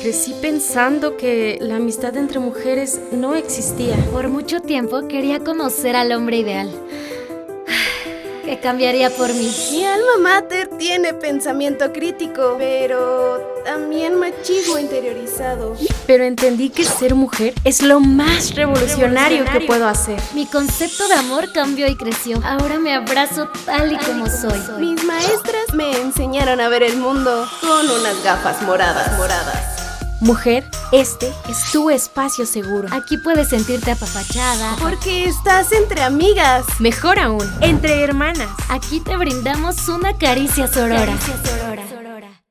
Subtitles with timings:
[0.00, 3.96] Crecí pensando que la amistad entre mujeres no existía.
[4.10, 6.70] Por mucho tiempo quería conocer al hombre ideal.
[8.46, 9.54] Que cambiaría por mí.
[9.72, 15.76] Mi alma mater tiene pensamiento crítico, pero también machismo interiorizado.
[16.06, 20.18] Pero entendí que ser mujer es lo más revolucionario, que puedo hacer.
[20.34, 22.40] Mi concepto de amor cambió y creció.
[22.42, 24.58] Ahora me abrazo tal y como soy.
[24.78, 29.69] Mis maestras me enseñaron a ver el mundo con unas gafas moradas, moradas.
[30.20, 32.88] Mujer, este es tu espacio seguro.
[32.92, 34.76] Aquí puedes sentirte apapachada.
[34.78, 36.66] Porque estás entre amigas.
[36.78, 38.50] Mejor aún, entre hermanas.
[38.68, 41.06] Aquí te brindamos una caricia sorora.
[41.06, 42.44] Caricia sorora.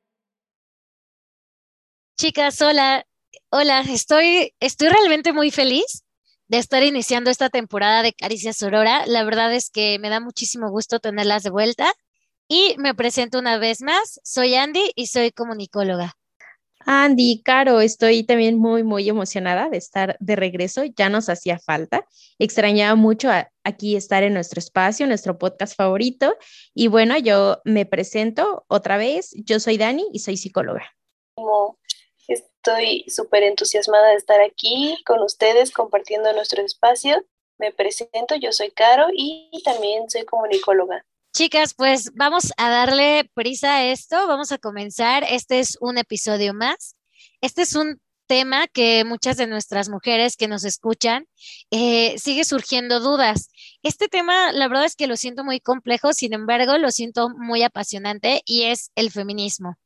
[2.18, 3.06] Chicas, hola.
[3.50, 6.02] Hola, estoy, estoy realmente muy feliz
[6.48, 9.06] de estar iniciando esta temporada de Caricia Sorora.
[9.06, 11.92] La verdad es que me da muchísimo gusto tenerlas de vuelta.
[12.48, 14.20] Y me presento una vez más.
[14.24, 16.16] Soy Andy y soy comunicóloga.
[16.86, 20.84] Andy, Caro, estoy también muy, muy emocionada de estar de regreso.
[20.96, 22.06] Ya nos hacía falta.
[22.38, 23.28] Extrañaba mucho
[23.64, 26.36] aquí estar en nuestro espacio, nuestro podcast favorito.
[26.74, 29.32] Y bueno, yo me presento otra vez.
[29.44, 30.84] Yo soy Dani y soy psicóloga.
[32.28, 37.24] Estoy súper entusiasmada de estar aquí con ustedes compartiendo nuestro espacio.
[37.58, 41.04] Me presento, yo soy Caro y también soy comunicóloga.
[41.32, 45.24] Chicas, pues vamos a darle prisa a esto, vamos a comenzar.
[45.28, 46.96] Este es un episodio más.
[47.40, 51.26] Este es un tema que muchas de nuestras mujeres que nos escuchan
[51.70, 53.48] eh, sigue surgiendo dudas.
[53.82, 57.62] Este tema, la verdad es que lo siento muy complejo, sin embargo, lo siento muy
[57.62, 59.76] apasionante y es el feminismo.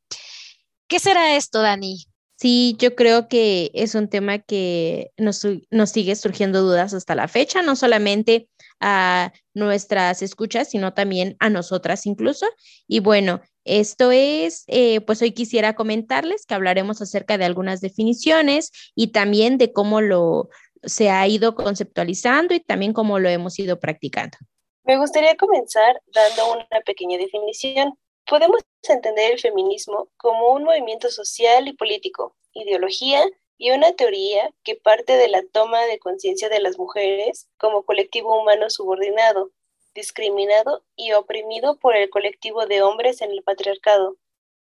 [0.88, 2.06] ¿Qué será esto, Dani?
[2.36, 7.28] Sí, yo creo que es un tema que nos, nos sigue surgiendo dudas hasta la
[7.28, 8.48] fecha, no solamente
[8.80, 12.46] a nuestras escuchas, sino también a nosotras incluso.
[12.86, 18.70] Y bueno, esto es, eh, pues hoy quisiera comentarles que hablaremos acerca de algunas definiciones
[18.94, 20.48] y también de cómo lo
[20.82, 24.36] se ha ido conceptualizando y también cómo lo hemos ido practicando.
[24.84, 27.98] Me gustaría comenzar dando una pequeña definición.
[28.26, 33.24] Podemos entender el feminismo como un movimiento social y político, ideología
[33.58, 38.40] y una teoría que parte de la toma de conciencia de las mujeres como colectivo
[38.40, 39.50] humano subordinado,
[39.94, 44.16] discriminado y oprimido por el colectivo de hombres en el patriarcado,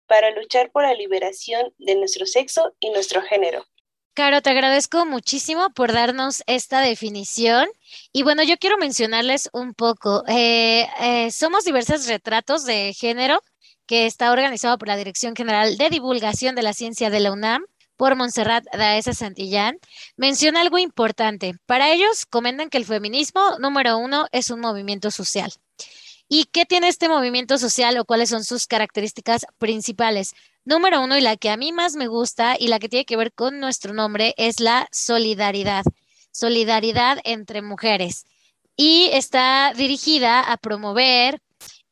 [0.08, 3.66] para luchar por la liberación de nuestro sexo y nuestro género.
[4.14, 7.68] Caro, te agradezco muchísimo por darnos esta definición.
[8.12, 10.24] Y bueno, yo quiero mencionarles un poco.
[10.28, 13.42] Eh, eh, somos diversos retratos de género
[13.86, 17.64] que está organizado por la Dirección General de Divulgación de la Ciencia de la UNAM
[17.98, 19.80] por Montserrat Daesa Santillán,
[20.16, 21.56] menciona algo importante.
[21.66, 25.52] Para ellos, comentan que el feminismo, número uno, es un movimiento social.
[26.30, 30.34] ¿Y qué tiene este movimiento social o cuáles son sus características principales?
[30.66, 33.18] Número uno, y la que a mí más me gusta y la que tiene que
[33.18, 35.84] ver con nuestro nombre, es la solidaridad.
[36.32, 38.26] Solidaridad entre mujeres.
[38.76, 41.42] Y está dirigida a promover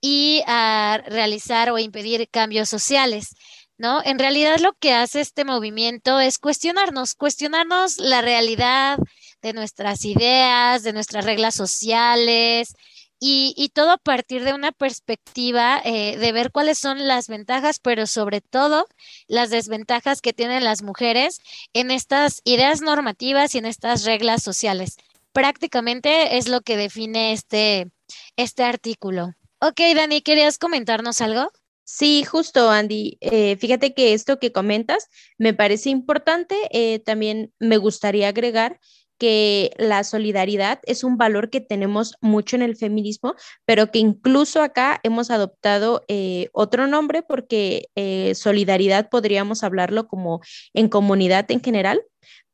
[0.01, 3.35] y a realizar o impedir cambios sociales.
[3.77, 4.01] ¿No?
[4.03, 8.99] En realidad lo que hace este movimiento es cuestionarnos, cuestionarnos la realidad
[9.41, 12.73] de nuestras ideas, de nuestras reglas sociales
[13.19, 18.07] y, todo a partir de una perspectiva eh, de ver cuáles son las ventajas, pero
[18.07, 18.85] sobre todo
[19.27, 21.39] las desventajas que tienen las mujeres
[21.73, 24.97] en estas ideas normativas y en estas reglas sociales.
[25.31, 27.89] Prácticamente es lo que define este,
[28.35, 29.33] este artículo.
[29.59, 31.51] Ok, Dani, ¿querías comentarnos algo?
[31.87, 33.17] Sí, justo, Andy.
[33.21, 35.07] Eh, fíjate que esto que comentas
[35.37, 36.55] me parece importante.
[36.71, 38.79] Eh, también me gustaría agregar
[39.19, 43.35] que la solidaridad es un valor que tenemos mucho en el feminismo,
[43.65, 47.87] pero que incluso acá hemos adoptado eh, otro nombre porque
[48.35, 50.41] solidaridad podríamos hablarlo como
[50.73, 52.01] en comunidad en general,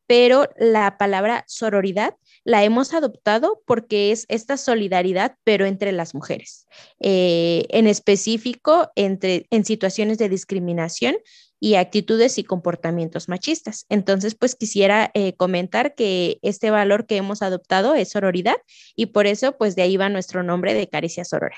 [0.08, 6.66] pero la palabra sororidad la hemos adoptado porque es esta solidaridad, pero entre las mujeres,
[7.00, 11.16] eh, en específico entre, en situaciones de discriminación
[11.60, 13.86] y actitudes y comportamientos machistas.
[13.88, 18.58] Entonces, pues quisiera eh, comentar que este valor que hemos adoptado es sororidad
[18.96, 21.58] y por eso, pues de ahí va nuestro nombre de Caricia Sorora.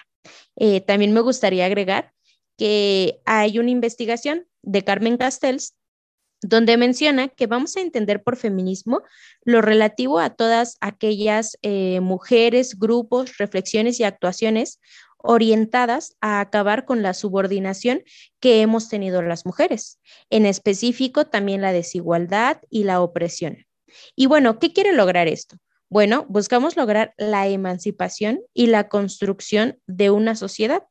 [0.57, 2.11] Eh, también me gustaría agregar
[2.57, 5.73] que hay una investigación de Carmen Castells
[6.43, 9.01] donde menciona que vamos a entender por feminismo
[9.43, 14.79] lo relativo a todas aquellas eh, mujeres, grupos, reflexiones y actuaciones
[15.17, 18.03] orientadas a acabar con la subordinación
[18.39, 19.99] que hemos tenido las mujeres,
[20.29, 23.65] en específico también la desigualdad y la opresión.
[24.15, 25.57] Y bueno, ¿qué quiere lograr esto?
[25.89, 30.83] Bueno, buscamos lograr la emancipación y la construcción de una sociedad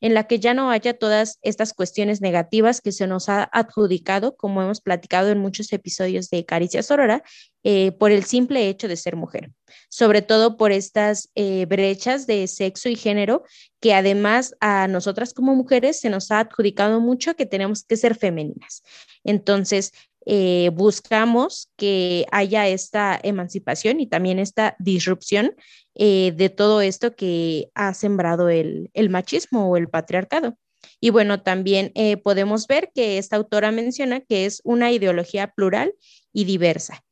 [0.00, 4.36] en la que ya no haya todas estas cuestiones negativas que se nos ha adjudicado,
[4.36, 7.22] como hemos platicado en muchos episodios de Caricia Sorora,
[7.64, 9.50] eh, por el simple hecho de ser mujer,
[9.88, 13.42] sobre todo por estas eh, brechas de sexo y género
[13.80, 18.14] que además a nosotras como mujeres se nos ha adjudicado mucho que tenemos que ser
[18.14, 18.82] femeninas.
[19.24, 19.92] Entonces,
[20.30, 25.54] eh, buscamos que haya esta emancipación y también esta disrupción
[25.94, 30.58] eh, de todo esto que ha sembrado el, machismo o el patriarcado.
[31.00, 35.94] Y bueno, también eh, podemos ver que esta autora menciona que es una ideología plural
[36.34, 37.02] y diversa.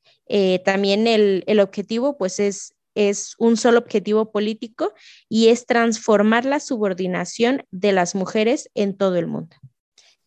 [0.67, 4.93] también el, el, objetivo pues es, es un solo objetivo político
[5.31, 9.57] y es transformar la subordinación de las mujeres en todo el mundo.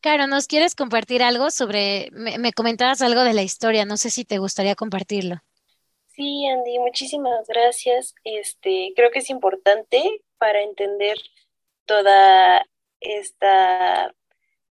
[0.01, 4.23] Caro, ¿nos quieres compartir algo sobre, me, comentabas algo de la historia, no sé si
[4.23, 5.41] te gustaría compartirlo.
[6.07, 8.15] Sí, Andy, muchísimas gracias.
[8.23, 11.17] Este, creo que es importante para entender
[11.85, 12.65] toda
[13.01, 14.13] esta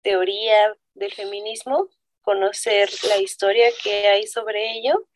[0.03, 1.89] teoría del feminismo,
[2.21, 5.07] conocer la historia que hay sobre ello.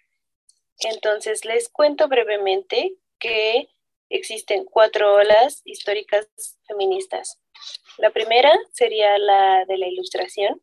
[0.79, 3.69] Entonces, les cuento brevemente que
[4.09, 6.27] existen cuatro olas históricas
[6.67, 7.39] feministas.
[7.99, 10.61] La primera sería la de la Ilustración,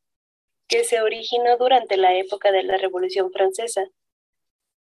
[0.69, 3.85] que se originó durante la época de la Revolución Francesa.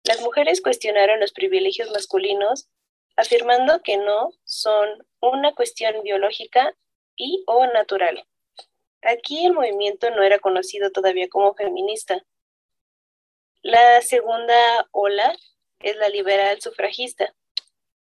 [0.05, 2.69] Las mujeres cuestionaron los privilegios masculinos,
[3.17, 6.77] afirmando que no son una cuestión biológica
[7.17, 8.25] y o natural.
[9.03, 12.25] Aquí el movimiento no era conocido todavía como feminista.
[13.63, 15.35] La segunda ola
[15.81, 17.35] es la liberal sufragista.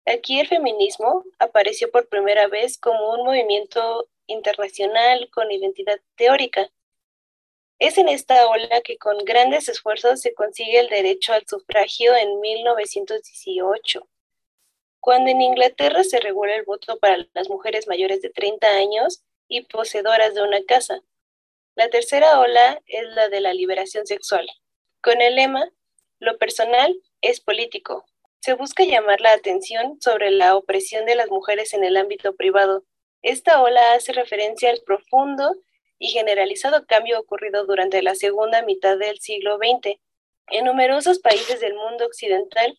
[0.05, 6.69] Aquí el feminismo apareció por primera vez como un movimiento internacional con identidad teórica.
[7.79, 12.39] Es en esta ola que con grandes esfuerzos se consigue el derecho al sufragio en
[12.39, 14.07] 1918,
[14.99, 19.61] cuando en Inglaterra se regula el voto para las mujeres mayores de 30 años y
[19.61, 21.01] poseedoras de una casa.
[21.75, 24.49] La tercera ola es la de la liberación sexual,
[25.01, 25.71] con el lema,
[26.19, 28.05] lo personal es político.
[28.39, 32.83] Se busca llamar la atención sobre la opresión de las mujeres en el ámbito privado,
[33.21, 35.55] esta ola hace referencia al profundo
[35.99, 39.99] y generalizado cambio ocurrido durante la segunda mitad del siglo XX
[40.49, 42.77] en numerosos países del mundo occidental,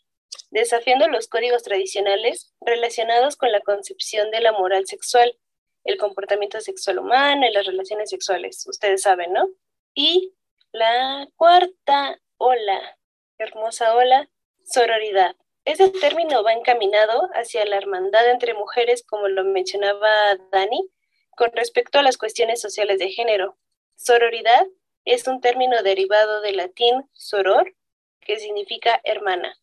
[0.51, 5.37] desafiando los códigos tradicionales relacionados con la concepción de la moral sexual,
[5.85, 8.67] el comportamiento sexual humano y las relaciones sexuales.
[8.67, 9.49] Ustedes saben, ¿no?
[9.95, 10.35] Y
[10.73, 12.99] la cuarta ola,
[13.39, 14.29] hermosa ola,
[14.65, 15.35] sororidad.
[15.69, 20.89] Ese término va encaminado hacia la hermandad entre mujeres, como lo mencionaba Dani,
[21.37, 23.59] con respecto a las cuestiones sociales de género.
[23.95, 24.67] Sororidad
[25.05, 27.77] es un término derivado del latín soror,
[28.23, 29.59] que significa hermana.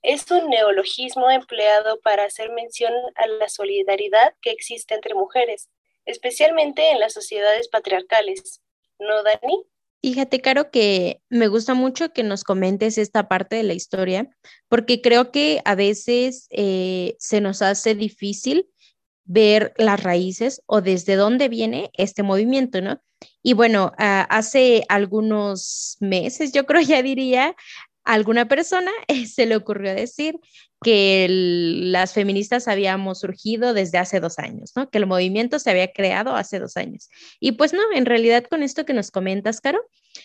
[0.00, 5.68] Es un neologismo empleado para hacer mención a la solidaridad que existe entre mujeres,
[6.06, 8.62] especialmente en las sociedades patriarcales.
[8.98, 9.62] ¿No, Dani?
[10.00, 14.30] Fíjate, Caro, que me gusta mucho que nos comentes esta parte de la historia,
[14.68, 18.68] porque creo que a veces eh, se nos hace difícil
[19.24, 23.00] ver las raíces o desde dónde viene este movimiento, ¿no?
[23.42, 27.56] Y bueno, ah, hace algunos meses, yo creo ya diría,
[28.04, 28.92] alguna persona
[29.28, 30.38] se le ocurrió decir
[30.82, 34.90] que las feministas habíamos surgido desde hace dos años, ¿no?
[34.90, 37.08] Que el movimiento se había creado hace dos años.
[37.40, 39.80] Y pues no, en realidad con esto que nos comentas, Caro,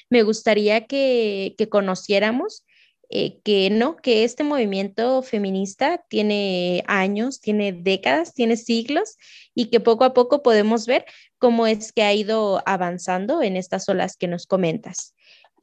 [0.10, 2.66] me gustaría que, conociéramos
[3.10, 9.18] eh, que no, que este movimiento feminista tiene años, tiene décadas, tiene siglos
[9.56, 11.06] y que poco a poco podemos ver
[11.40, 15.16] cómo es que ha ido avanzando en estas olas que nos comentas.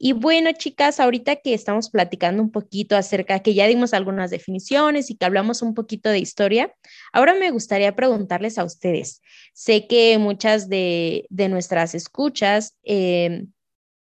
[0.03, 5.11] Y bueno, chicas, ahorita que estamos platicando un poquito acerca, que ya dimos algunas definiciones
[5.11, 6.73] y que hablamos un poquito de historia,
[7.13, 9.21] ahora me gustaría preguntarles a ustedes.
[9.53, 13.45] Sé que muchas de, nuestras escuchas eh,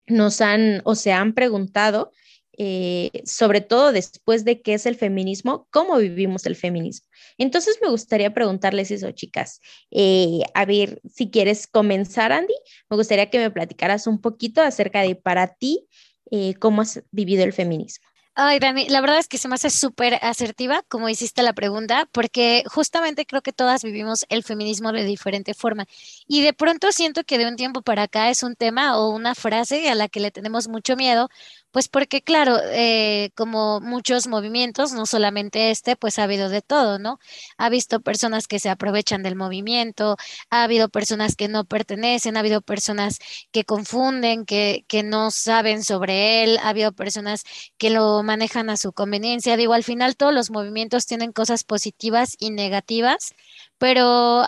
[0.07, 2.13] nos han o se han preguntado
[2.62, 7.09] eh, sobre todo después de qué es el feminismo, cómo vivimos el feminismo.
[7.38, 9.62] Entonces me gustaría preguntarles eso, chicas.
[9.90, 12.52] Eh, a ver, si quieres comenzar, Andy,
[12.90, 15.88] me gustaría que me platicaras un poquito acerca de para ti
[16.31, 18.07] eh, cómo has vivido el feminismo.
[18.37, 22.09] Ay, Dani, la verdad es que se me hace súper asertiva como hiciste la pregunta,
[22.13, 25.85] porque justamente creo que todas vivimos el feminismo de diferente forma.
[26.27, 29.35] Y de pronto siento que de un tiempo para acá es un tema o una
[29.35, 31.29] frase a la que le tenemos mucho miedo,
[31.71, 36.99] pues porque, claro, eh, como muchos movimientos, no solamente este, pues ha habido de todo,
[36.99, 37.19] ¿no?
[37.59, 40.17] Ha visto personas que se aprovechan del movimiento,
[40.51, 43.19] ha habido personas que no pertenecen, ha habido personas
[43.53, 47.43] que confunden, que, que no saben sobre él, ha habido personas
[47.79, 49.57] que lo manejan a su conveniencia.
[49.57, 53.35] Digo, al final todos los movimientos tienen cosas positivas y negativas,
[53.79, 54.45] pero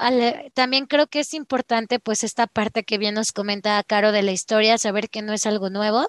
[0.55, 4.33] también creo que es importante pues esta parte que bien nos comenta Caro de la
[4.33, 6.09] historia, saber que no es algo nuevo.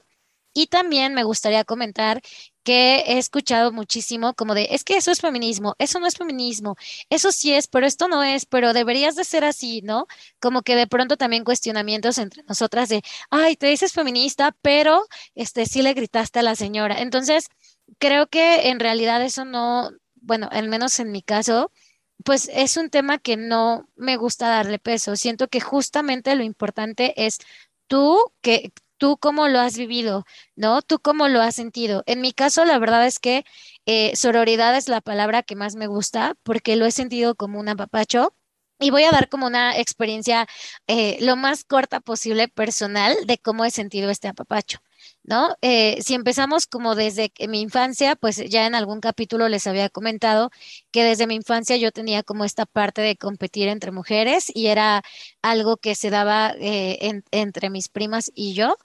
[0.53, 2.21] Y también me gustaría comentar
[2.63, 6.75] que he escuchado muchísimo como de, es que eso es feminismo, eso no es feminismo,
[7.09, 10.07] eso sí es, pero esto no es, pero deberías de ser así, ¿no?
[10.39, 15.03] Como que de pronto también cuestionamientos entre nosotras de, ay, te dices feminista, pero
[15.35, 17.01] este sí le gritaste a la señora.
[17.01, 17.47] Entonces,
[17.99, 21.71] creo que en realidad eso no, bueno, al menos en mi caso,
[22.23, 25.15] pues es un tema que no me gusta darle peso.
[25.15, 27.39] Siento que justamente lo importante es
[27.87, 28.71] tú que
[29.03, 30.81] tú cómo lo has vivido, ¿no?
[30.81, 32.03] Tú cómo lo has sentido.
[32.05, 33.43] En mi caso, la verdad es que
[33.85, 37.67] eh, sororidad es la palabra que más me gusta porque lo he sentido como un
[37.67, 38.33] apapacho.
[38.79, 40.47] Y voy a dar como una experiencia
[40.87, 44.79] eh, lo más corta posible personal de cómo he sentido este apapacho.
[45.23, 45.49] ¿no?
[45.61, 50.49] Eh, si empezamos como desde mi infancia, pues ya en algún capítulo les había comentado
[50.91, 55.03] que desde mi infancia yo tenía como esta parte de competir entre mujeres y era
[55.41, 58.77] algo que se daba entre mis primas y yo,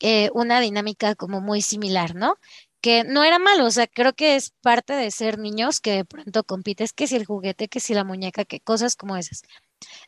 [0.00, 2.36] eh, una dinámica como muy similar, ¿no?
[2.80, 6.04] Que no era malo, o sea, creo que es parte de ser niños que de
[6.04, 9.42] pronto compites, que si el juguete, que si la muñeca, que cosas como esas.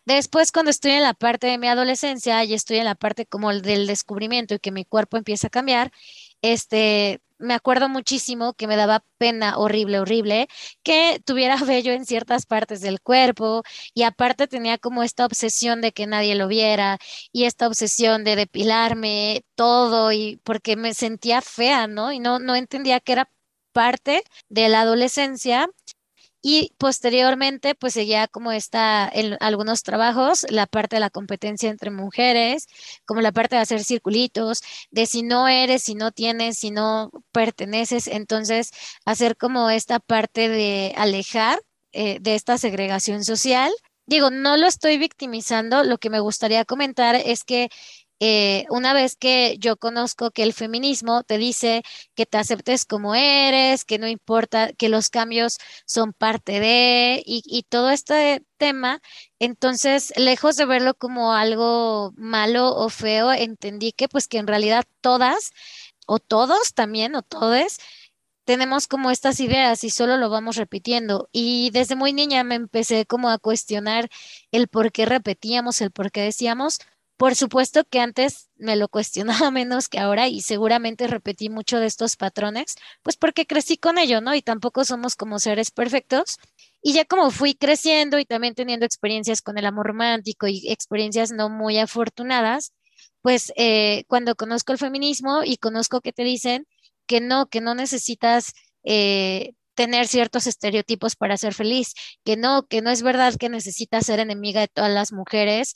[0.04, 3.52] Después, cuando estoy en la parte de mi adolescencia y estoy en la parte como
[3.52, 5.92] del descubrimiento y que mi cuerpo empieza a cambiar,
[6.42, 10.48] este, me acuerdo muchísimo que me daba pena horrible, horrible,
[10.82, 13.62] que tuviera vello en ciertas partes del cuerpo
[13.94, 16.98] y aparte tenía como esta obsesión de que nadie lo viera
[17.32, 22.12] y esta obsesión de depilarme todo y porque me sentía fea, ¿no?
[22.12, 23.30] Y no, no entendía que era
[23.72, 25.68] parte de la adolescencia
[26.42, 31.90] y posteriormente, pues seguía como está en algunos trabajos, la parte de la competencia entre
[31.90, 32.66] mujeres,
[33.04, 37.10] como la parte de hacer circulitos, de si no eres, si no tienes, si no
[37.32, 38.70] perteneces, entonces
[39.04, 41.60] hacer como esta parte de alejar
[41.92, 43.72] eh, de esta segregación social.
[44.06, 47.70] Digo, no lo estoy victimizando, lo que me gustaría comentar es que
[48.20, 51.82] eh, una vez que yo conozco que el feminismo te dice
[52.14, 57.64] que te aceptes como eres, que no importa, que los cambios son parte de, y,
[57.68, 59.00] todo este tema,
[59.38, 64.84] entonces, lejos de verlo como algo malo o feo, entendí que pues que en realidad
[65.00, 65.52] todas,
[66.06, 67.78] o todos también, o todes,
[68.44, 71.28] tenemos como estas ideas y solo lo vamos repitiendo.
[71.32, 74.08] Y desde muy niña me empecé como a cuestionar
[74.52, 76.78] el por qué repetíamos, el por qué decíamos,
[77.16, 81.86] por supuesto que antes me lo cuestionaba menos que ahora y seguramente repetí mucho de
[81.86, 84.34] estos patrones, pues porque crecí con ello, ¿no?
[84.34, 86.36] Y tampoco somos como seres perfectos.
[86.82, 91.32] Y ya como fui creciendo y también teniendo experiencias con el amor romántico y experiencias
[91.32, 92.72] no muy afortunadas,
[93.22, 96.66] pues eh, cuando conozco el feminismo y conozco que te dicen
[97.06, 98.52] que no, que no necesitas
[98.84, 101.94] eh, tener ciertos estereotipos para ser feliz,
[102.24, 105.74] que no, que no es verdad que necesitas ser enemiga de todas las mujeres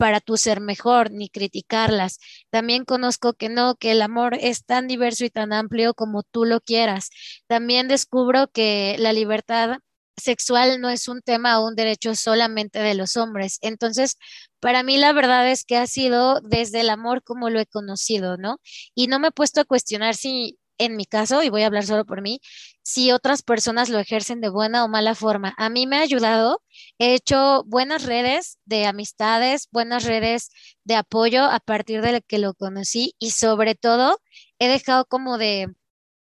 [0.00, 2.18] para tú ser mejor, ni criticarlas.
[2.48, 6.46] También conozco que no, que el amor es tan diverso y tan amplio como tú
[6.46, 7.10] lo quieras.
[7.48, 9.76] También descubro que la libertad
[10.16, 13.58] sexual no es un tema o un derecho solamente de los hombres.
[13.60, 14.16] Entonces,
[14.58, 18.38] para mí la verdad es que ha sido desde el amor como lo he conocido,
[18.38, 18.56] ¿no?
[18.94, 21.84] Y no me he puesto a cuestionar si en mi caso, y voy a hablar
[21.84, 22.40] solo por mí,
[22.82, 25.54] si otras personas lo ejercen de buena o mala forma.
[25.58, 26.62] A mí me ha ayudado,
[26.98, 30.50] he hecho buenas redes de amistades, buenas redes
[30.84, 34.18] de apoyo a partir de que lo conocí y sobre todo
[34.58, 35.68] he dejado como de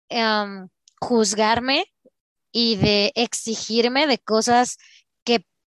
[0.08, 0.68] em,
[1.00, 1.86] juzgarme
[2.52, 4.76] y de exigirme de cosas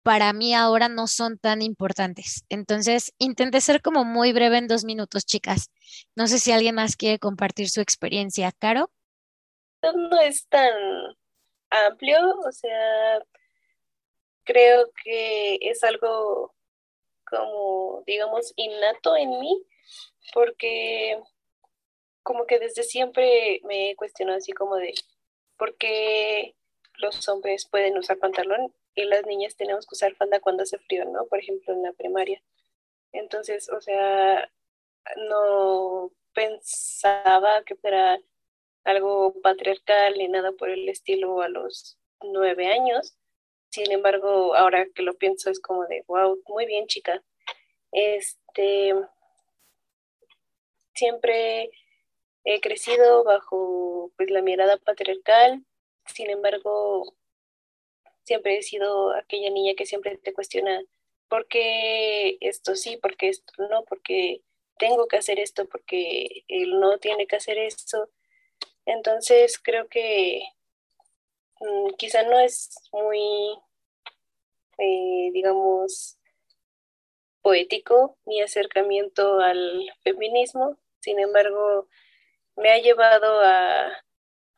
[0.03, 2.45] para mí ahora no son tan importantes.
[2.49, 5.71] Entonces, intenté ser como muy breve en dos minutos, chicas.
[6.17, 8.53] No sé si alguien más quiere compartir su experiencia.
[8.59, 8.91] Caro.
[9.83, 10.73] No es tan
[11.71, 13.23] amplio, o sea,
[14.45, 16.55] creo que es algo
[17.29, 19.65] como, digamos, innato en mí,
[20.35, 21.19] porque
[22.23, 24.95] como que desde siempre me he cuestionado así como de,
[25.57, 26.55] ¿por qué
[26.99, 31.05] los hombres pueden usar pantalón y las niñas tenemos que usar falda cuando hace frío,
[31.07, 31.27] ¿no?
[31.27, 32.43] Por ejemplo, en la primaria.
[33.13, 34.51] Entonces, o sea,
[35.29, 38.19] no pensaba que fuera
[38.85, 43.17] algo patriarcal ni nada por el estilo a los nueve años.
[43.71, 47.23] Sin embargo, ahora que lo pienso es como de, wow, muy bien, chica.
[47.93, 48.95] Este,
[50.95, 51.71] siempre
[52.45, 55.65] he crecido bajo pues, la mirada patriarcal.
[56.07, 57.15] Sin embargo,
[58.25, 60.83] siempre he sido aquella niña que siempre te cuestiona
[61.29, 64.43] por qué esto sí, por qué esto no, porque
[64.79, 68.11] tengo que hacer esto, porque él no tiene que hacer eso.
[68.87, 70.43] Entonces creo que
[71.61, 73.59] mm, quizá no es muy,
[74.79, 76.19] eh, digamos,
[77.43, 81.89] poético mi acercamiento al feminismo, sin embargo,
[82.57, 83.87] me ha llevado a,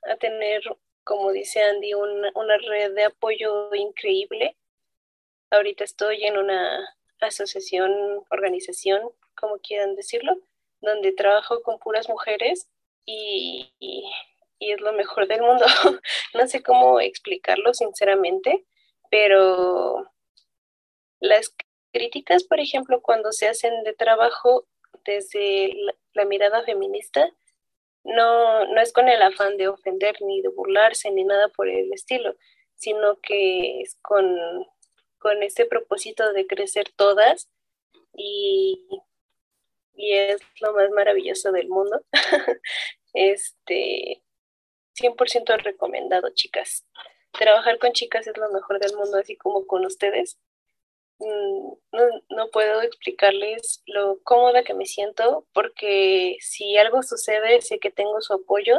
[0.02, 0.62] a tener,
[1.04, 4.56] como dice Andy, una red de apoyo increíble.
[5.50, 6.88] Ahorita estoy en una
[7.20, 7.92] asociación,
[8.30, 9.02] organización,
[9.36, 10.36] como quieran decirlo,
[10.80, 12.68] donde trabajo con puras mujeres
[13.04, 14.04] y, y,
[14.58, 15.64] es lo mejor del mundo.
[16.34, 18.64] no sé cómo explicarlo sinceramente,
[19.10, 20.10] pero
[21.20, 21.54] las
[21.92, 24.66] críticas, por ejemplo, cuando se hacen de trabajo
[25.04, 25.74] desde
[26.14, 27.30] la, mirada feminista,
[28.04, 31.92] no, no es con el afán de ofender ni de burlarse ni nada por el
[31.92, 32.36] estilo,
[32.74, 34.36] sino que es con,
[35.18, 37.50] con este propósito de crecer todas
[38.14, 38.86] y,
[39.94, 42.04] y es lo más maravilloso del mundo.
[43.14, 44.22] este,
[44.94, 46.86] 100% recomendado, chicas.
[47.32, 50.38] Trabajar con chicas es lo mejor del mundo, así como con ustedes.
[51.18, 51.72] Mm,
[52.30, 58.20] no, puedo explicarles lo cómoda que me siento porque si algo sucede sé que tengo
[58.20, 58.78] su apoyo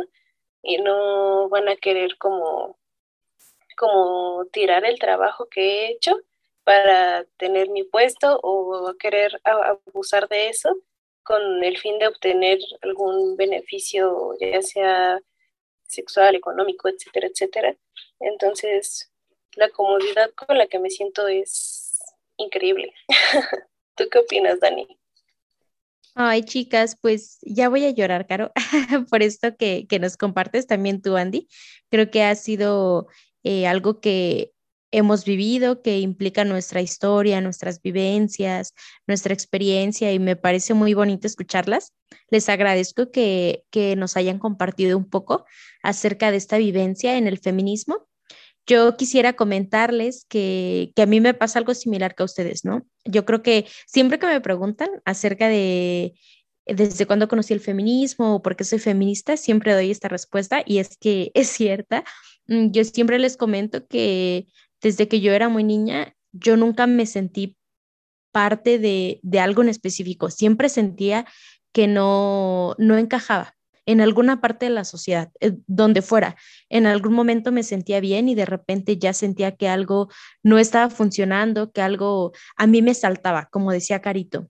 [0.61, 2.77] y no van a querer como,
[3.77, 6.17] como tirar el trabajo que he hecho
[6.63, 10.75] para tener mi puesto o querer abusar de eso
[11.23, 15.21] con el fin de obtener algún beneficio, ya sea
[15.87, 17.77] sexual, económico, etcétera, etcétera.
[18.19, 19.11] Entonces,
[19.55, 21.84] la comodidad con la que me siento es
[22.37, 22.93] increíble.
[23.95, 24.87] ¿Tú qué opinas, Dani?
[26.17, 28.51] Ay, chicas, pues ya voy a llorar, Caro,
[29.09, 31.49] por esto que, nos compartes también tú, Andy.
[31.89, 33.07] Creo que ha sido
[33.43, 34.53] eh, algo que
[34.91, 38.73] hemos vivido, que implica nuestra historia, nuestras vivencias,
[39.07, 41.93] nuestra experiencia y me parece muy bonito escucharlas.
[42.29, 45.45] Les agradezco que, que nos hayan compartido un poco
[45.83, 48.07] acerca de esta vivencia en el feminismo
[48.67, 52.85] yo quisiera comentarles que, a mí me pasa algo similar que a ustedes, ¿no?
[53.03, 56.13] Yo creo que siempre que me preguntan acerca de
[56.67, 60.79] desde cuándo conocí el feminismo o por qué soy feminista, siempre doy esta respuesta y
[60.79, 62.03] es que es cierta.
[62.47, 64.47] Mm, yo siempre les comento que
[64.81, 67.57] desde que yo era muy niña, yo nunca me sentí
[68.31, 71.25] parte de, de algo en específico, siempre sentía
[71.71, 76.35] que no, no encajaba en alguna parte de la sociedad, eh, donde fuera.
[76.69, 80.09] En algún momento me sentía bien y de repente ya sentía que algo
[80.43, 84.49] no estaba funcionando, que algo a mí me saltaba, como decía Carito.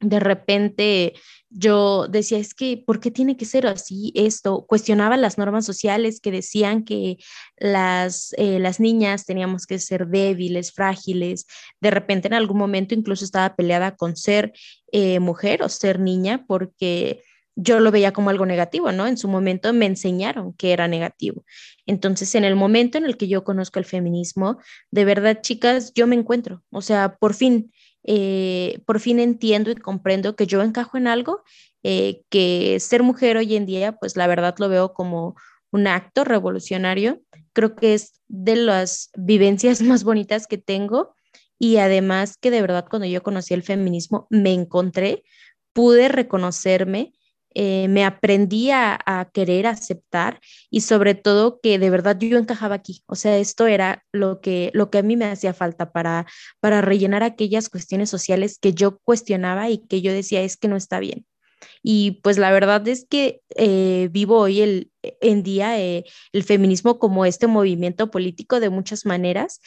[0.00, 1.14] De repente
[1.50, 4.64] yo decía, es que, ¿por qué tiene que ser así esto?
[4.66, 7.16] Cuestionaba las normas sociales que decían que
[7.56, 11.46] las, eh, las niñas teníamos que ser débiles, frágiles.
[11.80, 14.52] De repente en algún momento incluso estaba peleada con ser
[14.92, 17.22] eh, mujer o ser niña porque
[17.60, 19.08] yo lo veía como algo negativo, ¿no?
[19.08, 21.44] En su momento me enseñaron que era negativo.
[21.86, 24.58] Entonces, en el momento en el que yo conozco el feminismo,
[24.92, 27.72] de verdad, chicas, yo me encuentro, o sea, por fin,
[28.04, 31.42] eh, por fin entiendo y comprendo que yo encajo en algo,
[31.82, 35.34] eh, que ser mujer hoy en día, pues la verdad lo veo como
[35.72, 37.20] un acto revolucionario.
[37.52, 41.16] Creo que es de las vivencias más bonitas que tengo
[41.58, 45.24] y además que de verdad cuando yo conocí el feminismo me encontré,
[45.72, 47.14] pude reconocerme
[47.60, 49.00] eh, me aprendí a,
[49.34, 50.38] querer aceptar
[50.70, 53.02] y sobre todo que de verdad yo encajaba aquí.
[53.06, 56.24] O sea, esto era lo que, lo que a mí me hacía falta para,
[56.60, 60.76] para rellenar aquellas cuestiones sociales que yo cuestionaba y que yo decía es que no
[60.76, 61.26] está bien.
[61.82, 67.00] Y pues la verdad es que eh, vivo hoy el, en día eh, el feminismo
[67.00, 69.60] como este movimiento político de muchas maneras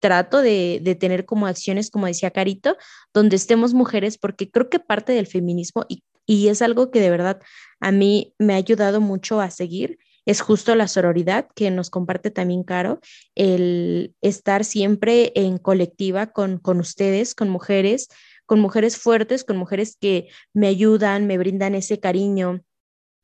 [0.00, 2.76] trato de, de, tener como acciones, como decía Carito,
[3.12, 7.10] donde estemos mujeres, porque creo que parte del feminismo, y y es algo que de
[7.10, 7.40] verdad
[7.80, 9.98] a mí me ha ayudado mucho a seguir.
[10.26, 13.00] Es justo la sororidad que nos comparte también Caro,
[13.34, 18.08] el estar siempre en colectiva con, con ustedes, con mujeres,
[18.44, 22.62] con mujeres fuertes, con mujeres que me ayudan, me brindan ese cariño,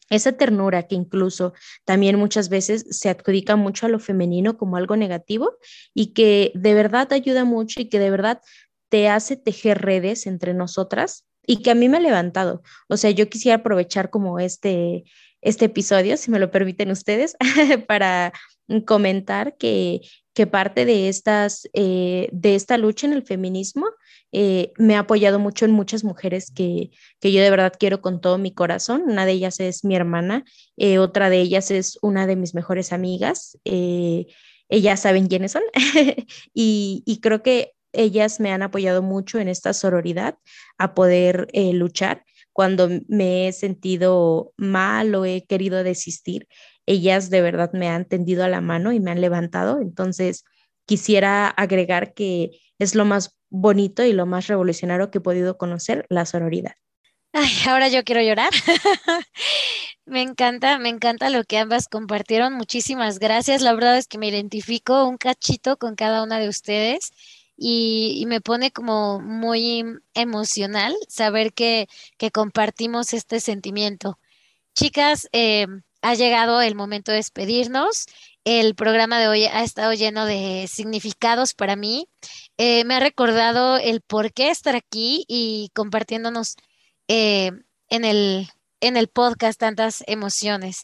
[0.08, 1.52] esa ternura que incluso
[1.84, 5.58] también muchas veces se adjudica mucho a lo femenino como algo negativo
[5.92, 8.40] y que de verdad ayuda mucho y que de verdad
[8.88, 12.62] te hace tejer redes entre nosotras y que a mí me ha levantado.
[12.88, 15.04] O sea, yo quisiera aprovechar como este,
[15.40, 17.36] este episodio, si me lo permiten ustedes,
[17.88, 18.32] para
[18.86, 20.00] comentar que,
[20.32, 23.86] que parte de, estas, eh, de esta lucha en el feminismo
[24.32, 28.20] eh, me ha apoyado mucho en muchas mujeres que, que, yo de verdad quiero con
[28.20, 29.02] todo mi corazón.
[29.06, 30.44] Una de ellas es mi hermana,
[30.76, 33.58] eh, otra de ellas es una de mis mejores amigas.
[33.64, 35.62] ellas saben quiénes son
[36.54, 40.38] y, y creo que ellas me han apoyado mucho en esta sororidad
[40.78, 46.46] a poder eh, luchar, cuando me he sentido mal o he querido desistir,
[46.86, 49.80] ellas de verdad me han tendido a la mano y me han levantado.
[49.80, 50.44] Entonces,
[50.86, 56.06] quisiera agregar que es lo más bonito y lo más revolucionario que he podido conocer,
[56.08, 56.74] la sororidad.
[57.32, 58.50] Ay, ahora yo quiero llorar.
[60.06, 62.52] me encanta, me encanta lo que ambas compartieron.
[62.54, 63.62] Muchísimas gracias.
[63.62, 67.10] La verdad es que me identifico un cachito con cada una de ustedes
[67.56, 71.88] y, me pone como muy emocional saber que,
[72.18, 74.18] que compartimos este sentimiento.
[74.74, 75.66] Chicas, eh,
[76.02, 78.06] ha llegado el momento de despedirnos.
[78.44, 82.08] El programa de hoy ha estado lleno de significados para mí.
[82.58, 86.56] Eh, me ha recordado el por qué estar aquí y compartiéndonos
[87.08, 87.52] eh,
[87.88, 88.48] en, el,
[88.80, 90.82] en el podcast tantas emociones.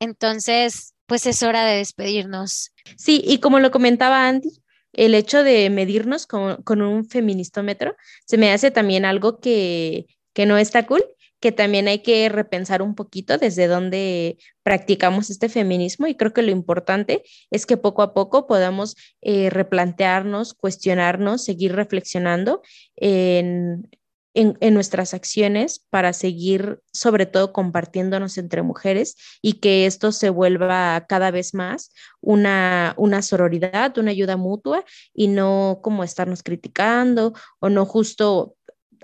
[0.00, 2.72] Entonces, pues es hora de despedirnos.
[2.96, 4.59] Sí, y como lo comentaba Andy,
[4.92, 10.06] el hecho de medirnos con, un feministómetro se me hace también algo que,
[10.46, 11.04] no está cool,
[11.38, 16.42] que también hay que repensar un poquito desde dónde practicamos este feminismo y creo que
[16.42, 22.62] lo importante es que poco a poco podamos eh, replantearnos, cuestionarnos, seguir reflexionando
[22.96, 23.86] en,
[24.34, 31.04] en, nuestras acciones para seguir sobre todo compartiéndonos entre mujeres y que esto se vuelva
[31.08, 37.68] cada vez más una, una sororidad, una ayuda mutua y no como estarnos criticando o
[37.68, 38.56] no justo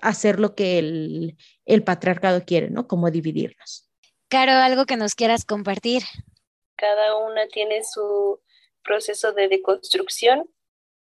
[0.03, 2.87] hacer lo que el, el patriarcado quiere, ¿no?
[2.87, 3.91] Como dividirnos.
[4.29, 6.03] Caro, algo que nos quieras compartir.
[6.77, 8.41] Cada una tiene su
[8.83, 10.51] proceso de deconstrucción.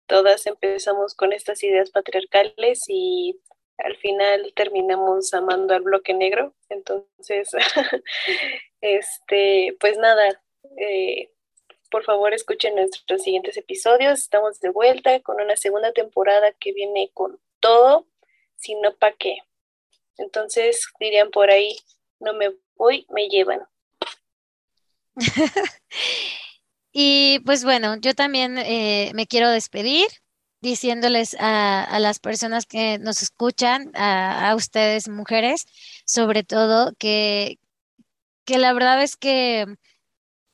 [0.07, 3.41] Todas empezamos con estas ideas patriarcales y
[3.79, 6.55] al final terminamos amando al bloque negro.
[6.69, 7.51] Entonces,
[8.81, 10.43] este, pues nada,
[10.79, 11.31] eh,
[11.91, 14.21] por favor escuchen nuestros siguientes episodios.
[14.21, 18.07] Estamos de vuelta con una segunda temporada que viene con todo,
[18.57, 19.39] si no pa' qué.
[20.19, 21.77] Entonces dirían por ahí,
[22.21, 23.67] no me voy, me llevan.
[26.93, 30.07] y pues bueno, yo también eh, me quiero despedir
[30.61, 35.67] diciéndoles a, las personas que nos escuchan, a, ustedes mujeres,
[36.05, 37.59] sobre todo, que,
[38.45, 39.67] que la verdad es que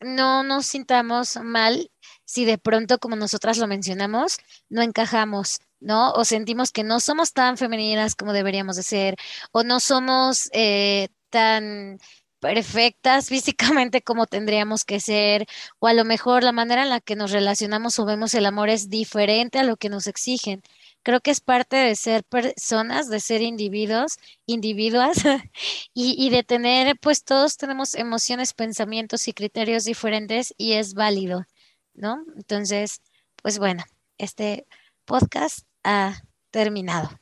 [0.01, 1.91] no nos sintamos mal
[2.25, 4.39] si de pronto, como nosotras lo mencionamos,
[4.69, 6.13] no encajamos, ¿no?
[6.13, 9.17] O sentimos que no somos tan femeninas como deberíamos de ser,
[9.53, 11.99] o no somos eh, tan
[12.43, 15.47] perfectas físicamente como tendríamos que ser,
[15.79, 18.69] o a lo mejor la manera en la que nos relacionamos o vemos el amor
[18.69, 20.61] es diferente a lo que nos exigen.
[21.05, 25.19] Creo que es parte de ser personas, de ser individuos, individuas,
[25.95, 31.47] y, y de tener, pues todos tenemos emociones, pensamientos y criterios diferentes y es válido,
[31.95, 32.25] ¿no?
[32.37, 33.03] Entonces,
[33.43, 33.85] pues bueno,
[34.19, 34.67] este
[35.05, 37.22] podcast ha terminado.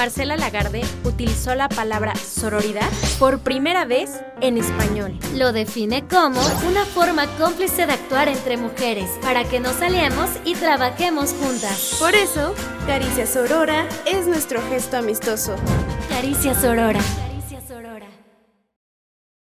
[0.00, 5.12] Marcela Lagarde utilizó la palabra sororidad por primera vez en español.
[5.34, 10.54] Lo define como una forma cómplice de actuar entre mujeres para que nos aliemos y
[10.54, 11.98] trabajemos juntas.
[11.98, 12.54] Por eso,
[12.86, 15.54] Caricia Sorora es nuestro gesto amistoso.
[16.08, 17.00] Caricia Sorora.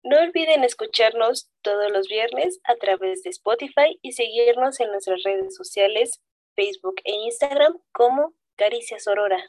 [0.03, 5.53] No olviden escucharnos todos los viernes a través de Spotify y seguirnos en nuestras redes
[5.53, 6.21] sociales,
[6.55, 9.43] Facebook e Instagram como Caricia Sorora.